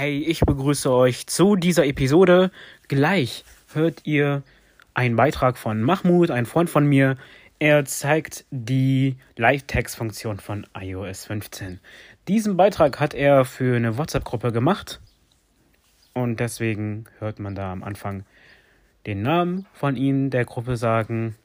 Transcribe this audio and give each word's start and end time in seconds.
Hey, 0.00 0.20
ich 0.20 0.40
begrüße 0.40 0.90
euch 0.90 1.26
zu 1.26 1.56
dieser 1.56 1.84
Episode. 1.84 2.50
Gleich 2.88 3.44
hört 3.74 4.06
ihr 4.06 4.42
einen 4.94 5.14
Beitrag 5.14 5.58
von 5.58 5.82
Mahmoud, 5.82 6.30
ein 6.30 6.46
Freund 6.46 6.70
von 6.70 6.86
mir. 6.86 7.18
Er 7.58 7.84
zeigt 7.84 8.46
die 8.50 9.16
Live-Text-Funktion 9.36 10.38
von 10.38 10.66
iOS 10.74 11.26
15. 11.26 11.80
Diesen 12.28 12.56
Beitrag 12.56 12.98
hat 12.98 13.12
er 13.12 13.44
für 13.44 13.76
eine 13.76 13.98
WhatsApp-Gruppe 13.98 14.52
gemacht. 14.52 15.02
Und 16.14 16.40
deswegen 16.40 17.04
hört 17.18 17.38
man 17.38 17.54
da 17.54 17.70
am 17.70 17.82
Anfang 17.82 18.24
den 19.04 19.20
Namen 19.20 19.66
von 19.74 19.96
ihnen 19.96 20.30
der 20.30 20.46
Gruppe 20.46 20.78
sagen. 20.78 21.36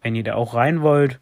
Wenn 0.00 0.14
ihr 0.14 0.22
da 0.22 0.36
auch 0.36 0.54
rein 0.54 0.80
wollt, 0.80 1.18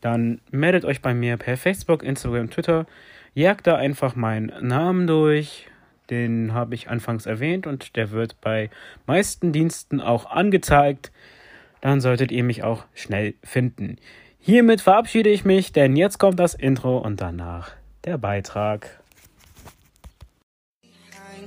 dann 0.00 0.40
meldet 0.50 0.84
euch 0.84 1.00
bei 1.00 1.14
mir 1.14 1.36
per 1.36 1.56
Facebook, 1.56 2.02
Instagram, 2.02 2.50
Twitter. 2.50 2.86
Jagt 3.34 3.68
da 3.68 3.76
einfach 3.76 4.16
meinen 4.16 4.66
Namen 4.66 5.06
durch. 5.06 5.68
Den 6.10 6.54
habe 6.54 6.74
ich 6.74 6.88
anfangs 6.88 7.26
erwähnt 7.26 7.66
und 7.66 7.96
der 7.96 8.10
wird 8.10 8.40
bei 8.40 8.70
meisten 9.06 9.52
Diensten 9.52 10.00
auch 10.00 10.26
angezeigt. 10.26 11.12
Dann 11.80 12.00
solltet 12.00 12.32
ihr 12.32 12.44
mich 12.44 12.62
auch 12.62 12.84
schnell 12.94 13.34
finden. 13.42 13.96
Hiermit 14.38 14.80
verabschiede 14.80 15.30
ich 15.30 15.44
mich, 15.44 15.72
denn 15.72 15.96
jetzt 15.96 16.18
kommt 16.18 16.38
das 16.38 16.54
Intro 16.54 16.98
und 16.98 17.20
danach 17.20 17.72
der 18.04 18.18
Beitrag. 18.18 19.00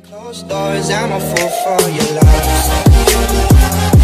Closed 0.09 0.49
doors, 0.49 0.89
I'm 0.89 1.11
a 1.11 1.19
fool 1.19 1.49
for 1.63 1.89
your 1.89 2.15
love. 2.15 3.98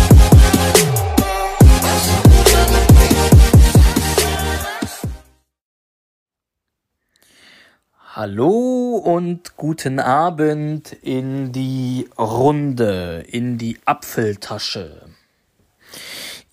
Hallo 8.18 8.96
und 8.96 9.58
guten 9.58 10.00
Abend 10.00 10.94
in 11.02 11.52
die 11.52 12.08
Runde, 12.18 13.26
in 13.28 13.58
die 13.58 13.78
Apfeltasche. 13.84 15.02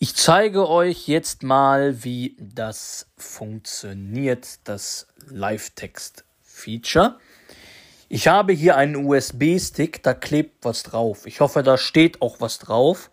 Ich 0.00 0.16
zeige 0.16 0.68
euch 0.68 1.06
jetzt 1.06 1.44
mal, 1.44 2.02
wie 2.02 2.34
das 2.40 3.06
funktioniert, 3.16 4.58
das 4.64 5.06
Live-Text-Feature. 5.28 7.20
Ich 8.08 8.26
habe 8.26 8.52
hier 8.54 8.76
einen 8.76 8.96
USB-Stick, 8.96 10.02
da 10.02 10.14
klebt 10.14 10.64
was 10.64 10.82
drauf. 10.82 11.26
Ich 11.26 11.38
hoffe, 11.38 11.62
da 11.62 11.78
steht 11.78 12.22
auch 12.22 12.40
was 12.40 12.58
drauf. 12.58 13.08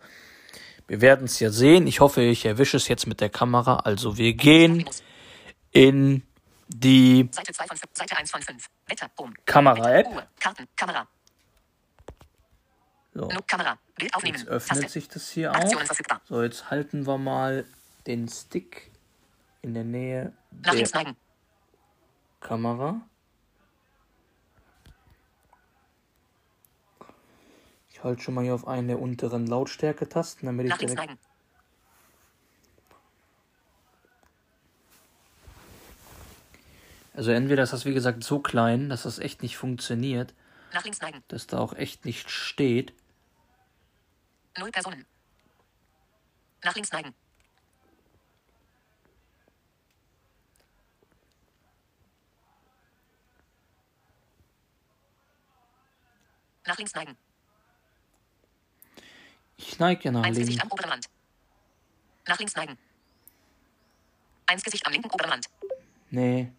Wir 0.88 1.00
werden 1.00 1.26
es 1.26 1.38
ja 1.38 1.50
sehen. 1.50 1.86
Ich 1.86 2.00
hoffe, 2.00 2.22
ich 2.22 2.44
erwische 2.46 2.78
es 2.78 2.88
jetzt 2.88 3.06
mit 3.06 3.20
der 3.20 3.30
Kamera. 3.30 3.76
Also 3.76 4.18
wir 4.18 4.32
gehen 4.32 4.90
in 5.70 6.24
die 6.72 7.28
Seite 7.32 7.52
2 7.52 7.66
von 7.66 7.76
Seite 7.92 8.16
1 8.16 8.30
von 8.30 8.42
5. 8.42 8.70
Wetter, 8.86 9.10
Boom. 9.16 9.34
Kamera-App. 9.44 10.28
Karten, 10.38 10.68
Kamera. 10.76 11.06
So. 13.12 13.28
Kamera. 13.46 13.78
Bild 13.96 14.14
aufnehmen. 14.14 14.38
Jetzt 14.38 14.48
öffnet 14.48 14.82
Taste. 14.82 14.92
sich 14.92 15.08
das 15.08 15.30
hier 15.30 15.52
auch. 15.52 16.20
So, 16.24 16.42
jetzt 16.42 16.70
halten 16.70 17.06
wir 17.06 17.18
mal 17.18 17.66
den 18.06 18.28
Stick 18.28 18.90
in 19.62 19.74
der 19.74 19.84
Nähe 19.84 20.32
Nach 20.62 20.74
der 20.74 20.88
neigen. 20.94 21.16
Kamera. 22.40 23.00
Ich 27.90 28.02
halte 28.02 28.22
schon 28.22 28.34
mal 28.34 28.44
hier 28.44 28.54
auf 28.54 28.66
einen 28.66 28.88
der 28.88 29.00
unteren 29.00 29.46
Lautstärke-Tasten, 29.46 30.46
damit 30.46 30.68
ich 30.68 30.74
direkt 30.74 30.96
neigen. 30.96 31.18
Also 37.12 37.32
entweder 37.32 37.62
ist 37.62 37.72
das 37.72 37.84
wie 37.84 37.94
gesagt 37.94 38.22
so 38.22 38.40
klein, 38.40 38.88
dass 38.88 39.02
das 39.02 39.18
echt 39.18 39.42
nicht 39.42 39.56
funktioniert. 39.56 40.32
Nach 40.72 40.84
links 40.84 41.00
neigen. 41.00 41.22
Dass 41.28 41.46
da 41.46 41.58
auch 41.58 41.72
echt 41.74 42.04
nicht 42.04 42.30
steht. 42.30 42.92
Null 44.58 44.70
Personen. 44.70 45.04
Nach 46.62 46.74
links 46.74 46.92
neigen. 46.92 47.14
Nach 56.66 56.78
links 56.78 56.94
neigen. 56.94 57.16
Ich 59.56 59.78
neige 59.78 60.04
ja 60.04 60.12
nach 60.12 60.22
Eins 60.22 60.36
links. 60.36 60.48
Gesicht 60.50 60.62
am 60.62 60.70
oberen 60.70 60.90
Rand. 60.90 61.06
Nach 62.26 62.38
links 62.38 62.54
neigen. 62.54 62.78
Eins 64.46 64.62
Gesicht 64.62 64.86
am 64.86 64.92
linken 64.92 65.10
oberen 65.10 65.30
Rand. 65.30 65.46
Nee. 66.10 66.52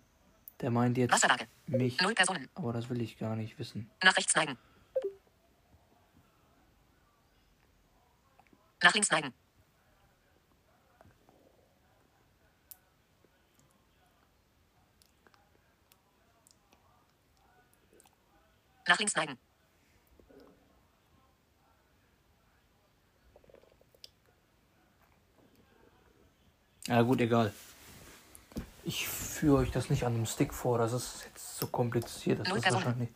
Der 0.61 0.69
meint 0.69 0.95
jetzt 0.97 1.11
Wasserlage. 1.11 1.47
mich. 1.65 1.99
Null 2.01 2.13
Personen. 2.13 2.47
Aber 2.53 2.71
das 2.71 2.87
will 2.89 3.01
ich 3.01 3.17
gar 3.17 3.35
nicht 3.35 3.57
wissen. 3.57 3.89
Nach 4.03 4.15
rechts 4.15 4.35
neigen. 4.35 4.57
Nach 8.83 8.93
links 8.93 9.11
neigen. 9.11 9.33
Nach 18.87 18.99
links 18.99 19.15
neigen. 19.15 19.37
Ja 26.87 27.01
gut, 27.03 27.21
egal. 27.21 27.53
Ich 28.83 29.07
führe 29.41 29.57
euch 29.57 29.71
das 29.71 29.89
nicht 29.89 30.05
an 30.05 30.13
dem 30.13 30.27
Stick 30.27 30.53
vor, 30.53 30.77
das 30.77 30.93
ist 30.93 31.25
jetzt 31.25 31.57
so 31.57 31.65
kompliziert, 31.65 32.41
das 32.41 32.47
Null 32.47 32.57
ist 32.59 32.63
Personen. 32.63 32.85
wahrscheinlich 32.85 33.09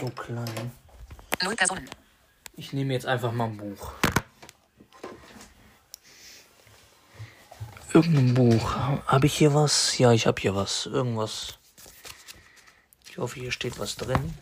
so 0.00 0.10
klein. 0.10 0.72
Null 1.40 1.54
Personen. 1.54 1.88
Ich 2.56 2.72
nehme 2.72 2.94
jetzt 2.94 3.06
einfach 3.06 3.30
mal 3.30 3.44
ein 3.44 3.56
Buch. 3.56 3.92
Irgendein 7.92 8.34
Buch. 8.34 8.74
Habe 9.06 9.26
ich 9.26 9.38
hier 9.38 9.54
was? 9.54 9.96
Ja, 9.98 10.10
ich 10.10 10.26
habe 10.26 10.40
hier 10.42 10.56
was. 10.56 10.86
Irgendwas. 10.86 11.58
Ich 13.08 13.16
hoffe, 13.16 13.38
hier 13.38 13.52
steht 13.52 13.78
was 13.78 13.94
drin. 13.94 14.34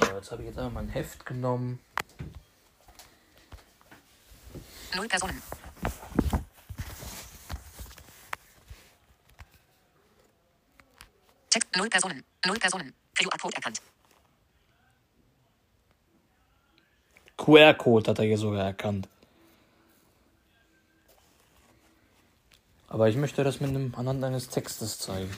Ja, 0.00 0.16
jetzt 0.16 0.30
habe 0.30 0.40
ich 0.40 0.48
jetzt 0.48 0.58
einfach 0.58 0.72
mal 0.72 0.84
ein 0.84 0.88
Heft 0.88 1.26
genommen. 1.26 1.80
Null 4.96 5.06
Personen. 5.06 5.42
Null 11.76 11.88
Personen, 11.88 12.24
null 12.46 12.58
Personen. 12.58 12.94
QR-Code 13.14 13.56
erkannt. 13.56 13.82
QR-Code 17.36 18.10
hat 18.10 18.18
er 18.18 18.24
hier 18.24 18.38
sogar 18.38 18.64
erkannt. 18.64 19.08
Aber 22.88 23.08
ich 23.08 23.16
möchte 23.16 23.44
das 23.44 23.60
mit 23.60 23.70
einem 23.70 23.94
anhand 23.94 24.22
eines 24.24 24.48
Textes 24.48 24.98
zeigen. 24.98 25.30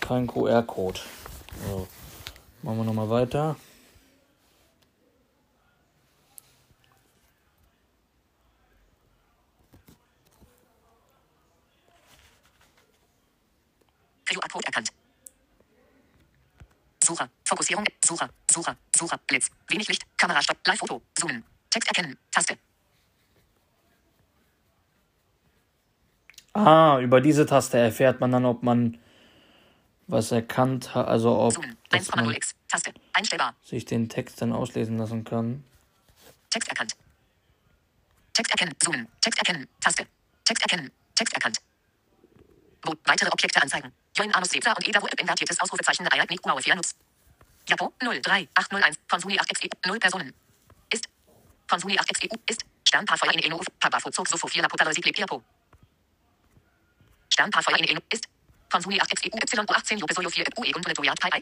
Kein 0.00 0.26
QR-Code. 0.26 1.00
So. 1.66 1.88
Machen 2.62 2.78
wir 2.78 2.84
nochmal 2.84 3.10
weiter. 3.10 3.56
QR-Code 14.26 14.66
erkannt. 14.66 14.99
Sucher, 17.10 17.28
Fokussierung, 17.44 17.84
Sucher, 18.04 18.30
Sucher, 18.48 18.76
Sucher, 18.94 19.18
Blitz, 19.26 19.50
wenig 19.68 19.88
Licht, 19.88 20.06
Kamera 20.16 20.40
stopp, 20.40 20.58
Live-Foto, 20.64 21.02
Zoomen, 21.18 21.42
Text 21.68 21.88
erkennen, 21.88 22.16
Taste. 22.30 22.56
Ah, 26.52 27.00
über 27.00 27.20
diese 27.20 27.46
Taste 27.46 27.78
erfährt 27.78 28.20
man 28.20 28.30
dann, 28.30 28.44
ob 28.44 28.62
man 28.62 28.96
was 30.06 30.30
erkannt 30.30 30.94
hat, 30.94 31.08
also 31.08 31.36
ob 31.36 31.58
man 31.58 31.76
Taste. 32.68 32.92
Einstellbar. 33.12 33.56
sich 33.64 33.84
den 33.84 34.08
Text 34.08 34.40
dann 34.40 34.52
auslesen 34.52 34.96
lassen 34.96 35.24
kann. 35.24 35.64
Text 36.48 36.68
erkannt. 36.68 36.96
Text 38.34 38.52
erkennen, 38.52 38.74
zoomen, 38.78 39.08
Text 39.20 39.38
erkennen, 39.40 39.66
Taste. 39.80 40.06
Text 40.44 40.62
erkennen, 40.62 40.92
Text 41.16 41.34
erkannt. 41.34 41.58
Wo, 42.82 42.94
weitere 43.04 43.30
Objekte 43.30 43.60
anzeigen. 43.60 43.92
Join 44.16 44.34
Anus 44.34 44.52
Lebser 44.52 44.74
und 44.76 44.86
Eda 44.86 45.00
Wurp 45.00 45.18
invertiertes 45.20 45.60
Ausrufezeichen 45.60 46.06
Eier 46.12 46.26
Nick 46.28 46.44
Uaue 46.44 46.74
Nutz. 46.74 46.94
Japo 47.68 47.92
03801 48.00 48.98
Konsumi 49.08 49.38
8xeu 49.38 49.68
0 49.86 49.98
Personen. 49.98 50.34
Ist. 50.92 51.08
Konsumi 51.68 51.98
8xeu 51.98 52.28
ist. 52.48 52.64
Sternpaarfeuer 52.86 53.34
in 53.34 53.40
Eno 53.40 53.60
Pabafo 53.78 54.10
zog 54.10 54.28
Sofo 54.28 54.48
4 54.48 54.62
Lapota 54.62 54.92
Sigle 54.92 55.12
Piapo. 55.12 55.42
Sternpaarfeuer 57.32 57.78
in 57.78 57.88
Eno 57.88 58.00
ist. 58.12 58.26
Konsumi 58.70 59.00
8xeu 59.00 59.30
YU18 59.30 59.98
Jopesoyo 59.98 60.30
4 60.30 60.44
UE 60.58 60.72
und 60.74 60.88
Retoyat 60.88 61.20
Pai 61.20 61.40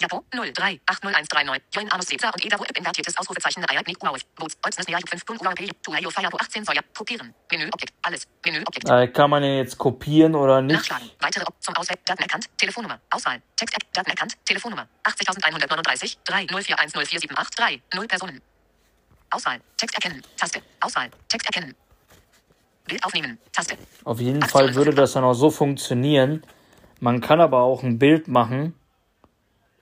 Japo 0.00 0.24
03801139. 0.30 1.60
Join 1.74 1.90
Anus 1.90 2.06
Seta 2.06 2.30
und 2.30 2.44
Eda 2.44 2.58
Web 2.58 2.76
invertiertes 2.76 3.16
Ausrufezeichen 3.18 3.64
Eier 3.68 3.82
Nick 3.84 4.00
Wow. 4.00 4.16
Boots 4.36 4.56
Olsnes 4.64 4.86
Nea 4.86 4.98
5 5.04 5.26
Punkt 5.26 5.44
Uau 5.44 5.52
Tuhayo 5.82 6.10
Firepo 6.10 6.36
18 6.36 6.64
Säuer. 6.64 6.82
Kopieren. 6.96 7.34
Menü 7.50 7.68
Objekt. 7.72 7.92
Alles. 8.02 8.28
Menü 8.44 8.62
Objekt. 8.64 8.88
Äh, 8.88 9.08
kann 9.08 9.30
man 9.30 9.42
den 9.42 9.58
jetzt 9.58 9.76
kopieren 9.76 10.34
oder 10.36 10.62
nicht? 10.62 10.76
Nachschlagen. 10.76 11.10
Weitere 11.18 11.44
Op 11.44 11.54
zum 11.60 11.74
Auswählen. 11.76 11.98
Daten 12.04 12.22
erkannt. 12.22 12.46
Telefonnummer. 12.56 13.00
Auswahl. 13.10 13.42
Text 13.56 13.76
Daten 13.92 14.10
erkannt. 14.10 14.34
Telefonnummer. 14.44 14.86
80139 15.02 16.18
304104783 16.24 17.80
0 17.94 18.06
Personen. 18.06 18.40
Auswahl. 19.30 19.60
Text 19.76 19.96
erkennen. 19.96 20.22
Taste. 20.36 20.62
Auswahl. 20.80 21.10
Text 21.28 21.46
erkennen. 21.46 21.74
Bild 22.86 23.04
aufnehmen. 23.04 23.38
Taste. 23.52 23.76
Auf 24.04 24.20
jeden 24.20 24.42
Fall 24.42 24.74
würde 24.74 24.94
das 24.94 25.12
dann 25.12 25.24
auch 25.24 25.34
so 25.34 25.50
funktionieren. 25.50 26.44
Man 27.00 27.20
kann 27.20 27.40
aber 27.40 27.62
auch 27.62 27.82
ein 27.82 27.98
Bild 27.98 28.28
machen 28.28 28.74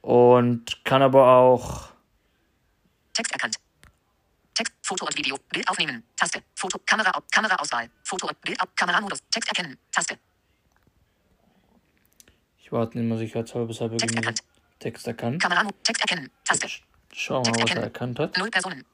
und 0.06 0.84
kann 0.84 1.02
aber 1.02 1.26
auch. 1.26 1.88
Text 3.12 3.32
erkannt. 3.32 3.56
Text, 4.54 4.72
Foto 4.82 5.04
und 5.04 5.18
Video. 5.18 5.36
Bild 5.50 5.68
aufnehmen. 5.68 6.04
Taste. 6.14 6.42
Foto, 6.54 6.78
Kamera, 6.86 7.10
Kameraauswahl. 7.32 7.90
Foto 8.04 8.28
und 8.28 8.40
Bild, 8.40 8.56
Kameramodus. 8.76 9.18
Text 9.30 9.48
erkennen. 9.48 9.76
Taste. 9.90 10.16
Ich 12.58 12.70
warte 12.70 13.00
immer 13.00 13.18
sicherheitshalber, 13.18 13.66
bis 13.66 13.80
er 13.80 13.90
Text 13.96 14.14
erkannt. 14.14 14.42
Text 14.78 15.06
erkannt. 15.08 15.42
Kameramodus. 15.42 15.80
Text 15.82 16.02
erkennen. 16.02 16.30
Taste. 16.44 16.68
Schauen 17.12 17.44
wir 17.44 17.52
mal, 17.52 17.62
was 17.64 17.70
er 17.72 17.82
erkannt 17.82 18.18
hat. 18.20 18.36
Null 18.38 18.50
Personen. 18.50 18.84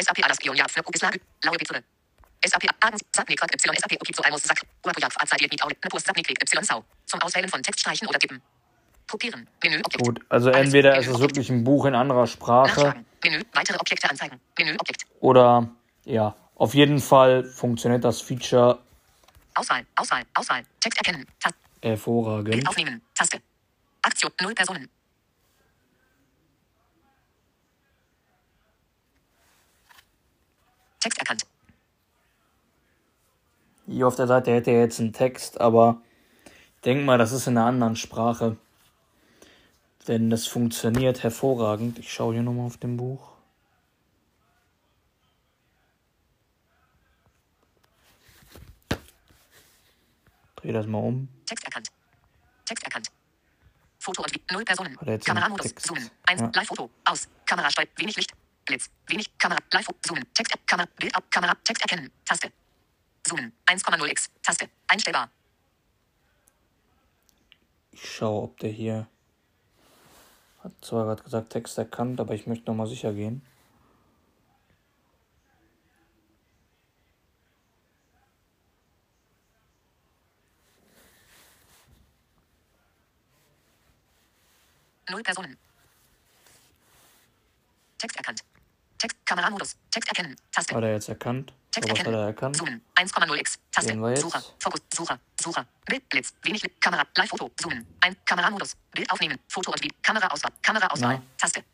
SAP 0.00 0.24
Alaspion 0.24 0.56
Jab 0.56 0.70
für 0.70 0.82
Kugislag. 0.82 1.20
Laue 1.44 1.56
Pizure. 1.56 1.84
SAP 2.46 2.64
Agens 2.80 3.02
Sapnikrak 3.14 3.50
Y 3.52 3.76
SAP 3.78 3.92
Okip 4.00 4.16
so 4.16 4.22
Almos 4.22 4.42
Sak. 4.42 4.60
Guapujak 4.82 5.12
Azadiet 5.20 5.50
Mit 5.50 5.84
Napus 5.84 6.04
Sapnikrik 6.04 6.38
Y 6.40 6.64
Sau. 6.64 6.84
Zum 7.06 7.20
Auswählen 7.22 7.48
von 7.48 7.62
Text 7.62 7.80
streichen 7.80 8.08
oder 8.08 8.18
tippen. 8.18 8.42
Kopieren. 9.08 9.46
Menü 9.62 9.80
Objekt. 9.84 10.04
Gut, 10.04 10.20
also 10.28 10.50
entweder 10.50 10.96
ist 10.98 11.08
es 11.08 11.18
wirklich 11.18 11.50
ein 11.50 11.64
Buch 11.64 11.84
in 11.86 11.94
anderer 11.94 12.26
Sprache. 12.26 13.04
Menü. 13.22 13.42
Weitere 13.52 13.78
Objekte 13.78 14.10
anzeigen. 14.10 14.40
Menü 14.58 14.74
Objekt. 14.78 15.06
Oder 15.20 15.68
ja, 16.04 16.34
auf 16.54 16.74
jeden 16.74 17.00
Fall 17.00 17.44
funktioniert 17.44 18.04
das 18.04 18.20
Feature. 18.20 18.78
Auswahl, 19.54 19.86
Auswahl, 19.96 20.24
Auswahl. 20.34 20.62
Text 20.80 20.98
erkennen. 20.98 21.26
Taste. 21.40 21.58
Hervorragend. 21.82 22.50
Bild 22.50 22.68
aufnehmen. 22.68 23.02
Taste. 23.14 23.40
Aktion. 24.02 24.32
Null 24.40 24.54
Personen. 24.54 24.88
Text 31.00 31.18
erkannt. 31.18 31.44
Hier 33.94 34.08
auf 34.08 34.16
der 34.16 34.26
Seite 34.26 34.52
hätte 34.52 34.72
er 34.72 34.80
jetzt 34.80 34.98
einen 34.98 35.12
Text, 35.12 35.60
aber 35.60 36.02
ich 36.74 36.80
denke 36.80 37.04
mal, 37.04 37.16
das 37.16 37.30
ist 37.30 37.46
in 37.46 37.56
einer 37.56 37.66
anderen 37.66 37.94
Sprache. 37.94 38.56
Denn 40.08 40.30
das 40.30 40.48
funktioniert 40.48 41.22
hervorragend. 41.22 42.00
Ich 42.00 42.12
schaue 42.12 42.34
hier 42.34 42.42
nochmal 42.42 42.66
auf 42.66 42.76
dem 42.76 42.96
Buch. 42.96 43.30
Dreh 50.56 50.72
das 50.72 50.88
mal 50.88 50.98
um. 50.98 51.28
Text 51.46 51.64
erkannt. 51.64 51.88
Text 52.64 52.82
erkannt. 52.82 53.06
Foto 54.00 54.24
und 54.24 54.50
null 54.50 54.64
Personen. 54.64 54.98
Er 55.06 55.18
Kameramodus. 55.20 55.72
Zoomen. 55.76 56.10
Eins. 56.26 56.40
Ja. 56.40 56.50
Live-Foto. 56.52 56.90
Aus. 57.04 57.28
Kamera 57.46 57.70
steuert. 57.70 57.90
Wenig 57.96 58.16
Licht. 58.16 58.32
Blitz. 58.64 58.90
Wenig. 59.06 59.30
Kamera. 59.38 59.60
Live. 59.72 59.86
Zoomen. 60.02 60.24
Text. 60.34 60.52
Kamera. 60.66 60.88
Bild 60.98 61.14
ab. 61.14 61.22
Kamera. 61.30 61.54
Text 61.62 61.80
erkennen. 61.80 62.10
Taste. 62.24 62.50
Zoomen. 63.24 63.52
1,0x. 63.66 64.28
Taste. 64.42 64.68
Einstellbar. 64.86 65.30
Ich 67.90 68.16
schaue, 68.16 68.42
ob 68.42 68.58
der 68.58 68.70
hier. 68.70 69.06
Hat 70.62 70.72
zwar 70.82 71.04
gerade 71.04 71.22
gesagt 71.22 71.50
Text 71.50 71.78
erkannt, 71.78 72.20
aber 72.20 72.34
ich 72.34 72.46
möchte 72.46 72.66
nochmal 72.66 72.86
sicher 72.86 73.12
gehen. 73.12 73.42
Null 85.10 85.22
Personen. 85.22 85.56
Text 87.98 88.16
erkannt. 88.16 88.42
Text. 89.04 89.18
Kameramodus. 89.26 89.76
Text 89.90 90.08
erkennen. 90.08 90.34
Taste. 90.50 90.74
Hat 90.74 90.82
er 90.82 90.92
jetzt 90.92 91.08
erkannt? 91.10 91.52
Text 91.70 91.90
was 91.90 91.98
hat 91.98 92.06
erkennen. 92.06 92.20
er 92.20 92.26
erkannt? 92.28 92.56
Zoomen. 92.56 92.80
1,0x. 92.94 93.58
Taste. 93.70 93.92
Sucher. 94.16 94.42
Fokus. 94.58 94.80
Sucher. 94.94 95.18
Sucher. 95.38 95.66
Bild. 95.84 96.08
Blitz. 96.08 96.32
Wenig. 96.42 96.62
Kamera. 96.80 97.04
Live-Foto. 97.14 97.50
Zoomen. 97.60 97.86
Ein. 98.00 98.16
Kameramodus. 98.24 98.76
Bild 98.94 99.10
aufnehmen. 99.10 99.38
Foto 99.48 99.72
und 99.72 99.82
Video. 99.82 99.94
Kameraauswahl. 100.02 100.52
Kameraauswahl. 100.62 101.20
Taste. 101.36 101.64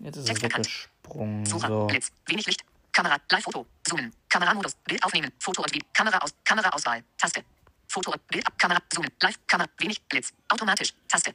Jetzt 0.00 0.16
ist 0.16 0.22
es 0.22 0.26
Text 0.26 0.42
erkannt. 0.42 0.66
weggesprungen. 0.66 1.46
Sucher. 1.46 1.68
So. 1.68 1.86
Blitz. 1.86 2.10
Wenig 2.26 2.46
Licht. 2.46 2.64
Kamera. 2.90 3.16
Live-Foto. 3.30 3.66
Zoomen. 3.84 4.12
Kameramodus. 4.28 4.74
Bild 4.88 5.04
aufnehmen. 5.04 5.30
Foto 5.38 5.62
und 5.62 5.72
Video. 5.72 5.86
Kamera 5.94 6.18
aus. 6.18 6.34
Kameraauswahl. 6.44 7.04
Taste. 7.16 7.44
Foto 7.86 8.10
und 8.10 8.26
Bild 8.26 8.44
ab. 8.44 8.58
Kamera. 8.58 8.80
Zoomen. 8.92 9.12
Live. 9.22 9.38
Kamera. 9.46 9.68
Wenig. 9.78 10.02
Blitz. 10.08 10.32
Automatisch. 10.48 10.94
Taste. 11.06 11.32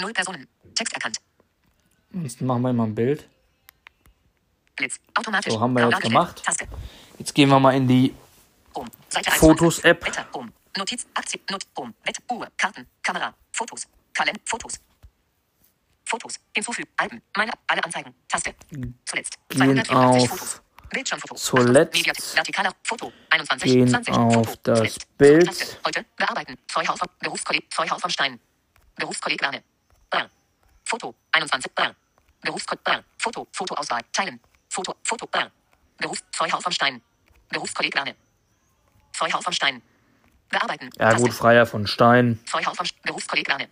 Null 0.00 0.14
Personen. 0.14 0.48
Text 0.74 0.94
erkannt. 0.94 1.18
Jetzt 2.14 2.40
machen 2.40 2.62
wir 2.62 2.72
mal 2.72 2.84
ein 2.84 2.94
Bild. 2.94 3.28
Blitz. 4.76 4.98
Automatisch. 5.14 5.52
So, 5.52 5.60
haben 5.60 5.72
wir 5.74 5.88
jetzt 5.88 6.00
gemacht. 6.00 6.42
Taste. 6.44 6.66
Jetzt 7.18 7.34
gehen 7.34 7.48
wir 7.48 7.60
mal 7.60 7.74
in 7.74 7.86
die. 7.86 8.14
Seite 9.08 9.30
Fotos-App. 9.30 10.02
21. 10.04 10.06
Wetter. 10.06 10.38
Home. 10.38 10.52
Notiz. 10.76 11.06
Aktien. 11.14 11.42
Not. 11.50 11.64
Home. 11.78 11.94
Wett. 12.04 12.18
Uhr. 12.30 12.48
Karten. 12.56 12.86
Kamera. 13.02 13.32
Fotos. 13.52 13.86
Kalender. 14.12 14.40
Fotos. 14.44 14.80
Fotos. 16.04 16.34
Hinzufügen. 16.52 16.88
Alben. 16.96 17.22
Meine. 17.36 17.52
Alle 17.68 17.84
Anzeigen. 17.84 18.14
Taste. 18.28 18.54
Zuletzt. 19.04 19.38
Gehen 19.48 19.84
284 19.84 19.96
auf 19.96 20.28
Fotos. 20.28 20.60
Bildschirmfoto. 20.90 21.34
zuletzt. 21.36 22.34
Vertikaler. 22.34 22.72
Foto. 22.82 23.12
21. 23.30 23.72
Gehen 23.72 23.88
20. 23.88 24.14
auf 24.14 24.34
Foto. 24.34 24.60
das 24.62 24.78
Zuletzt. 24.78 25.18
Bild. 25.18 25.46
Taste. 25.46 25.78
Heute. 25.86 26.04
Bearbeiten. 26.16 26.58
Treuhaus 26.66 26.98
von 26.98 27.08
Berufskolleg. 27.20 27.70
Treuhaus 27.70 28.00
von 28.00 28.10
Stein. 28.10 28.40
Berufskolleg 28.96 29.40
Lerne. 29.40 29.62
Brr. 30.10 30.28
Foto. 30.84 31.14
21. 31.30 31.72
Brr. 31.72 31.94
Berufskolleg. 32.40 32.82
Brr. 32.82 33.04
Foto. 33.18 33.46
Fotoauswahl. 33.52 34.02
Teilen. 34.12 34.40
Foto. 34.74 34.96
Foto. 35.04 35.26
Brr. 35.28 35.50
Beruf. 35.98 36.18
Treuhaus 36.32 36.62
von 36.62 36.72
Stein. 36.72 37.00
Berufskolleg 37.48 37.94
Lerne. 37.94 38.16
Treuhaus 39.12 39.44
von 39.44 39.52
Stein. 39.52 39.80
Bearbeiten. 40.50 40.90
Ja 40.98 41.10
Taste. 41.10 41.22
gut, 41.22 41.32
Freier 41.32 41.64
von 41.64 41.86
Stein. 41.86 42.40
Treuhaus 42.50 42.76
vom 42.76 42.86
Berufskolleg 43.04 43.46
Lerne. 43.46 43.68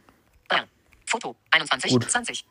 Brr. 0.49 0.65
Foto. 1.05 1.35
21. 1.51 1.91
Gut. 1.91 2.09
20. 2.09 2.47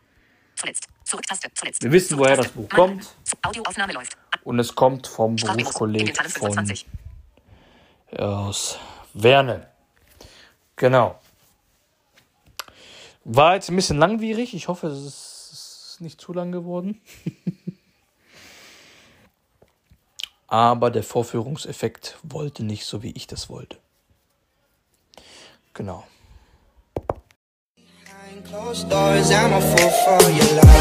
Zuletzt. 0.55 0.87
Zurücktaste. 1.05 1.49
Zuletzt. 1.53 1.81
Wir 1.81 1.91
wissen, 1.93 2.17
woher 2.17 2.35
das. 2.35 2.49
Buch 2.49 2.67
kommt. 2.69 3.07
Audioaufnahme 3.41 3.93
läuft. 3.93 4.17
Und 4.43 4.59
es 4.59 4.75
kommt 4.75 5.07
vom. 5.07 5.37
Berufskolleg 5.37 6.17
von 6.17 6.29
25. 6.29 6.85
aus 8.17 8.77
Werne. 9.13 9.69
Genau. 10.75 11.21
War 13.23 13.55
jetzt 13.55 13.69
ein 13.69 13.77
bisschen 13.77 13.97
langwierig. 13.97 14.53
Ich 14.53 14.67
hoffe, 14.67 14.87
es 14.87 14.99
ist, 14.99 15.51
es 15.53 15.89
ist 15.93 16.01
nicht 16.01 16.19
zu 16.19 16.33
lang 16.33 16.51
geworden. 16.51 16.99
Aber 20.51 20.91
der 20.91 21.01
Vorführungseffekt 21.01 22.17
wollte 22.23 22.65
nicht 22.65 22.83
so, 22.85 23.01
wie 23.01 23.11
ich 23.11 23.25
das 23.25 23.49
wollte. 23.49 23.77
Genau. 25.73 26.03
Closed 28.49 28.91
doors, 28.91 29.31
I'm 29.31 29.53
a 29.53 29.61
fool 29.61 29.89
for 30.03 30.29
your 30.29 30.55
love. 30.55 30.71